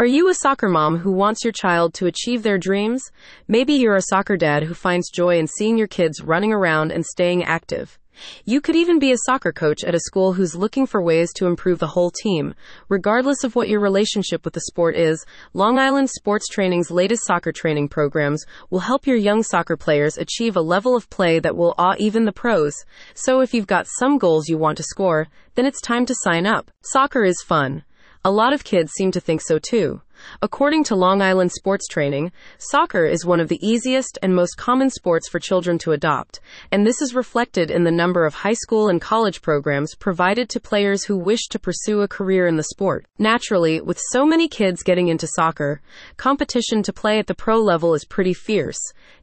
Are 0.00 0.06
you 0.06 0.30
a 0.30 0.34
soccer 0.34 0.70
mom 0.70 1.00
who 1.00 1.12
wants 1.12 1.44
your 1.44 1.52
child 1.52 1.92
to 1.92 2.06
achieve 2.06 2.42
their 2.42 2.56
dreams? 2.56 3.12
Maybe 3.46 3.74
you're 3.74 3.96
a 3.96 4.08
soccer 4.08 4.38
dad 4.38 4.62
who 4.62 4.72
finds 4.72 5.10
joy 5.10 5.38
in 5.38 5.46
seeing 5.46 5.76
your 5.76 5.88
kids 5.88 6.22
running 6.22 6.54
around 6.54 6.90
and 6.90 7.04
staying 7.04 7.44
active. 7.44 7.98
You 8.46 8.62
could 8.62 8.76
even 8.76 8.98
be 8.98 9.12
a 9.12 9.18
soccer 9.26 9.52
coach 9.52 9.84
at 9.84 9.94
a 9.94 10.00
school 10.00 10.32
who's 10.32 10.56
looking 10.56 10.86
for 10.86 11.02
ways 11.02 11.34
to 11.34 11.46
improve 11.46 11.80
the 11.80 11.88
whole 11.88 12.10
team. 12.10 12.54
Regardless 12.88 13.44
of 13.44 13.54
what 13.54 13.68
your 13.68 13.80
relationship 13.80 14.42
with 14.42 14.54
the 14.54 14.62
sport 14.62 14.96
is, 14.96 15.22
Long 15.52 15.78
Island 15.78 16.08
Sports 16.08 16.48
Training's 16.48 16.90
latest 16.90 17.26
soccer 17.26 17.52
training 17.52 17.90
programs 17.90 18.46
will 18.70 18.80
help 18.80 19.06
your 19.06 19.18
young 19.18 19.42
soccer 19.42 19.76
players 19.76 20.16
achieve 20.16 20.56
a 20.56 20.62
level 20.62 20.96
of 20.96 21.10
play 21.10 21.40
that 21.40 21.56
will 21.56 21.74
awe 21.76 21.96
even 21.98 22.24
the 22.24 22.32
pros. 22.32 22.72
So 23.12 23.40
if 23.40 23.52
you've 23.52 23.66
got 23.66 23.86
some 23.86 24.16
goals 24.16 24.48
you 24.48 24.56
want 24.56 24.78
to 24.78 24.82
score, 24.82 25.28
then 25.56 25.66
it's 25.66 25.82
time 25.82 26.06
to 26.06 26.14
sign 26.22 26.46
up. 26.46 26.70
Soccer 26.80 27.22
is 27.22 27.42
fun. 27.42 27.84
A 28.22 28.30
lot 28.30 28.52
of 28.52 28.64
kids 28.64 28.92
seem 28.92 29.12
to 29.12 29.20
think 29.20 29.40
so 29.40 29.58
too. 29.58 30.02
According 30.42 30.84
to 30.84 30.94
Long 30.94 31.22
Island 31.22 31.52
Sports 31.52 31.86
Training, 31.86 32.32
soccer 32.58 33.04
is 33.04 33.24
one 33.24 33.40
of 33.40 33.48
the 33.48 33.58
easiest 33.66 34.18
and 34.22 34.34
most 34.34 34.56
common 34.56 34.90
sports 34.90 35.28
for 35.28 35.38
children 35.38 35.78
to 35.78 35.92
adopt, 35.92 36.40
and 36.70 36.86
this 36.86 37.00
is 37.00 37.14
reflected 37.14 37.70
in 37.70 37.84
the 37.84 37.90
number 37.90 38.26
of 38.26 38.34
high 38.34 38.54
school 38.54 38.88
and 38.88 39.00
college 39.00 39.42
programs 39.42 39.94
provided 39.94 40.48
to 40.48 40.60
players 40.60 41.04
who 41.04 41.16
wish 41.16 41.48
to 41.48 41.58
pursue 41.58 42.00
a 42.00 42.08
career 42.08 42.46
in 42.46 42.56
the 42.56 42.64
sport. 42.64 43.06
Naturally, 43.18 43.80
with 43.80 44.00
so 44.10 44.24
many 44.24 44.48
kids 44.48 44.82
getting 44.82 45.08
into 45.08 45.26
soccer, 45.26 45.80
competition 46.16 46.82
to 46.82 46.92
play 46.92 47.18
at 47.18 47.26
the 47.26 47.34
pro 47.34 47.56
level 47.58 47.94
is 47.94 48.04
pretty 48.04 48.34
fierce. 48.34 48.80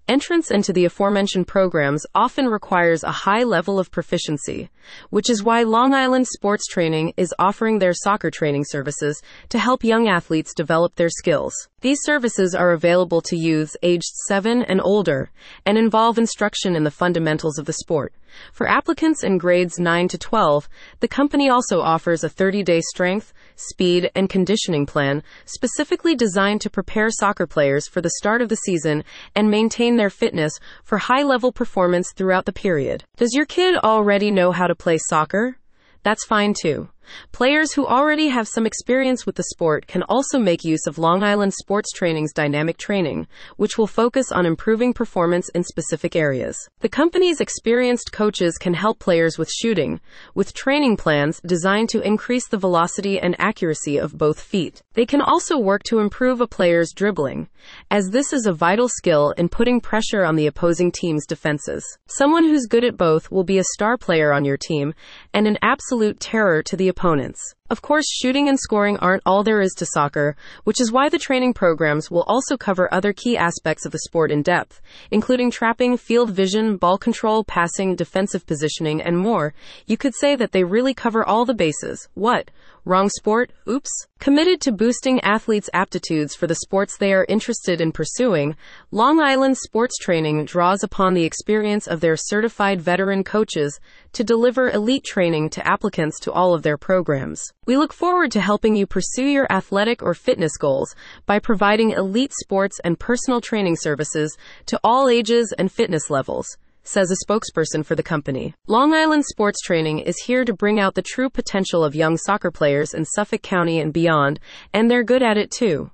Entrance 0.07 0.52
into 0.52 0.71
the 0.71 0.85
aforementioned 0.85 1.48
programs 1.48 2.05
often 2.16 2.48
requires 2.48 3.04
a 3.04 3.12
high 3.12 3.43
level 3.43 3.77
of 3.77 3.91
proficiency, 3.91 4.70
which 5.09 5.29
is 5.29 5.43
why 5.43 5.63
Long 5.63 5.93
Island 5.93 6.29
Sports 6.29 6.66
Training 6.66 7.12
is 7.18 7.35
offering 7.38 7.79
their 7.79 7.91
soccer 7.93 8.32
training 8.32 8.63
services 8.70 9.21
to 9.49 9.59
help 9.59 9.84
young 9.84 10.07
athletes 10.07 10.54
develop 10.54 10.87
their 10.96 11.09
skills. 11.09 11.54
These 11.82 12.00
services 12.04 12.55
are 12.55 12.72
available 12.72 13.22
to 13.22 13.38
youths 13.38 13.77
aged 13.84 14.14
7 14.27 14.64
and 14.64 14.82
older 14.82 15.29
and 15.66 15.77
involve 15.77 16.18
instruction 16.18 16.76
in 16.76 16.84
the 16.84 16.91
fundamentals 16.91 17.57
of 17.57 17.66
the 17.66 17.74
sport. 17.74 18.13
For 18.52 18.68
applicants 18.68 19.24
in 19.24 19.38
grades 19.38 19.79
9 19.79 20.07
to 20.10 20.18
12, 20.18 20.70
the 20.99 21.07
company 21.07 21.49
also 21.49 21.82
offers 21.82 22.24
a 22.24 22.29
30 22.29 22.63
day 22.63 22.82
strength, 22.82 23.34
speed, 23.55 24.12
and 24.16 24.29
conditioning 24.29 24.85
plan 24.85 25.24
specifically 25.46 26.16
designed 26.16 26.62
to 26.62 26.70
prepare 26.70 27.10
soccer 27.10 27.48
players 27.48 27.88
for 27.88 28.01
the 28.01 28.12
start 28.18 28.41
of 28.41 28.49
the 28.49 28.55
season 28.55 29.04
and 29.35 29.49
maintain 29.49 29.98
their 29.98 30.10
fitness 30.10 30.54
for 30.84 30.98
high 30.98 31.24
level 31.24 31.51
performance 31.51 32.12
throughout 32.13 32.46
the 32.46 32.54
period. 32.54 33.04
Does 33.18 33.34
your 33.34 33.46
kid 33.46 33.76
already 33.77 34.32
know 34.32 34.51
how 34.51 34.68
to 34.68 34.76
play 34.76 34.98
soccer? 34.98 35.57
That's 36.04 36.26
fine 36.26 36.54
too. 36.54 36.90
Players 37.32 37.74
who 37.74 37.86
already 37.86 38.27
have 38.30 38.48
some 38.48 38.66
experience 38.66 39.26
with 39.26 39.36
the 39.36 39.44
sport 39.44 39.88
can 39.88 40.04
also 40.04 40.40
make 40.40 40.63
use 40.63 40.88
of 40.88 40.98
Long 40.98 41.24
Island 41.24 41.54
Sports 41.54 41.91
Training's 41.91 42.34
dynamic 42.34 42.77
training, 42.77 43.27
which 43.58 43.77
will 43.77 43.88
focus 43.88 44.32
on 44.32 44.46
improving 44.46 44.94
performance 44.94 45.50
in 45.50 45.63
specific 45.63 46.16
areas. 46.16 46.58
The 46.80 46.90
company's 46.90 47.41
experienced 47.41 48.12
coaches 48.12 48.58
can 48.58 48.74
help 48.74 49.00
players 49.00 49.38
with 49.38 49.50
shooting, 49.52 50.00
with 50.35 50.54
training 50.54 50.98
plans 50.98 51.40
designed 51.46 51.90
to 51.90 52.02
increase 52.02 52.48
the 52.48 52.58
velocity 52.58 53.20
and 53.20 53.35
accuracy 53.40 53.98
of 53.98 54.18
both 54.18 54.40
feet. 54.40 54.82
They 54.94 55.05
can 55.05 55.22
also 55.22 55.58
work 55.58 55.84
to 55.84 56.00
improve 56.00 56.41
a 56.41 56.48
player's 56.48 56.91
dribbling, 56.94 57.50
as 57.91 58.10
this 58.10 58.34
is 58.34 58.46
a 58.46 58.54
vital 58.54 58.88
skill 58.88 59.32
in 59.38 59.50
putting 59.50 59.82
pressure 59.82 60.24
on 60.24 60.35
the 60.35 60.48
opposing 60.48 60.91
team's 60.91 61.26
defenses. 61.26 61.98
Someone 62.08 62.44
who's 62.44 62.66
good 62.66 62.84
at 62.84 62.98
both 62.98 63.32
will 63.32 63.44
be 63.44 63.58
a 63.58 63.63
star 63.74 63.98
player 63.98 64.34
on 64.34 64.46
your 64.46 64.58
team 64.58 64.94
and 65.34 65.47
an 65.47 65.58
absolute 65.62 66.19
terror 66.19 66.63
to 66.63 66.75
the 66.75 66.90
opponents. 66.97 67.53
Of 67.69 67.81
course, 67.81 68.06
shooting 68.09 68.50
and 68.50 68.59
scoring 68.59 68.97
aren't 68.97 69.22
all 69.25 69.44
there 69.44 69.62
is 69.62 69.73
to 69.73 69.85
soccer, 69.85 70.35
which 70.63 70.81
is 70.81 70.91
why 70.91 71.09
the 71.09 71.19
training 71.19 71.53
programs 71.53 72.09
will 72.09 72.23
also 72.23 72.57
cover 72.57 72.91
other 72.91 73.13
key 73.13 73.38
aspects 73.38 73.85
of 73.85 73.91
the 73.91 74.00
sport 74.00 74.31
in 74.31 74.41
depth, 74.41 74.81
including 75.12 75.51
trapping, 75.51 75.97
field 75.97 76.31
vision, 76.31 76.78
ball 76.78 76.97
control, 76.97 77.44
passing, 77.44 77.95
defensive 77.95 78.47
positioning, 78.47 79.01
and 79.01 79.19
more. 79.19 79.53
You 79.85 79.97
could 79.97 80.16
say 80.16 80.35
that 80.38 80.53
they 80.53 80.63
really 80.63 80.94
cover 80.95 81.23
all 81.23 81.45
the 81.45 81.53
bases. 81.53 82.07
What? 82.16 82.49
Wrong 82.87 83.09
sport? 83.09 83.51
Oops. 83.67 83.89
Committed 84.17 84.61
to 84.61 84.71
boosting 84.71 85.19
athletes' 85.19 85.69
aptitudes 85.73 86.35
for 86.35 86.47
the 86.47 86.55
sports 86.55 86.95
they 86.97 87.11
are 87.11 87.25
interested 87.27 87.81
in 87.81 87.91
pursuing, 87.91 88.55
Long 88.91 89.19
Island 89.19 89.57
Sports 89.57 89.97
Training 89.97 90.45
draws 90.45 90.83
upon 90.83 91.13
the 91.13 91.25
experience 91.25 91.85
of 91.85 91.99
their 91.99 92.15
certified 92.15 92.79
veteran 92.79 93.25
coaches 93.25 93.77
to 94.13 94.23
deliver 94.23 94.69
elite 94.69 95.03
training 95.03 95.49
to 95.49 95.67
applicants 95.67 96.17
to 96.21 96.31
all 96.31 96.53
of 96.53 96.63
their 96.63 96.77
programs. 96.77 97.43
We 97.65 97.75
look 97.75 97.91
forward 97.91 98.31
to 98.31 98.39
helping 98.39 98.77
you 98.77 98.87
pursue 98.87 99.25
your 99.25 99.51
athletic 99.51 100.01
or 100.01 100.13
fitness 100.13 100.55
goals 100.55 100.95
by 101.25 101.39
providing 101.39 101.91
elite 101.91 102.31
sports 102.39 102.79
and 102.85 102.97
personal 102.97 103.41
training 103.41 103.75
services 103.75 104.37
to 104.67 104.79
all 104.81 105.09
ages 105.09 105.53
and 105.57 105.69
fitness 105.69 106.09
levels 106.09 106.55
says 106.87 107.11
a 107.11 107.25
spokesperson 107.25 107.85
for 107.85 107.95
the 107.95 108.03
company. 108.03 108.53
Long 108.67 108.93
Island 108.93 109.25
Sports 109.25 109.61
Training 109.61 109.99
is 109.99 110.17
here 110.25 110.45
to 110.45 110.53
bring 110.53 110.79
out 110.79 110.95
the 110.95 111.01
true 111.01 111.29
potential 111.29 111.83
of 111.83 111.95
young 111.95 112.17
soccer 112.17 112.51
players 112.51 112.93
in 112.93 113.05
Suffolk 113.05 113.41
County 113.41 113.79
and 113.79 113.91
beyond, 113.91 114.39
and 114.73 114.89
they're 114.89 115.03
good 115.03 115.21
at 115.21 115.37
it 115.37 115.51
too. 115.51 115.91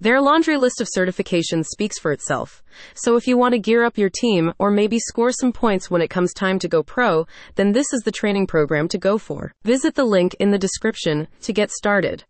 Their 0.00 0.20
laundry 0.20 0.56
list 0.56 0.80
of 0.80 0.88
certifications 0.96 1.66
speaks 1.66 1.98
for 1.98 2.12
itself. 2.12 2.62
So 2.94 3.16
if 3.16 3.26
you 3.26 3.36
want 3.36 3.52
to 3.52 3.58
gear 3.58 3.84
up 3.84 3.98
your 3.98 4.10
team 4.10 4.52
or 4.58 4.70
maybe 4.70 4.98
score 4.98 5.32
some 5.32 5.52
points 5.52 5.90
when 5.90 6.02
it 6.02 6.08
comes 6.08 6.32
time 6.32 6.58
to 6.60 6.68
go 6.68 6.82
pro, 6.82 7.26
then 7.56 7.72
this 7.72 7.92
is 7.92 8.02
the 8.02 8.12
training 8.12 8.46
program 8.46 8.88
to 8.88 8.98
go 8.98 9.18
for. 9.18 9.52
Visit 9.64 9.94
the 9.94 10.04
link 10.04 10.34
in 10.38 10.50
the 10.50 10.58
description 10.58 11.28
to 11.42 11.52
get 11.52 11.70
started. 11.70 12.24